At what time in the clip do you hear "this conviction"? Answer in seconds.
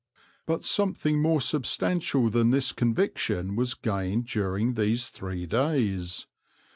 2.49-3.55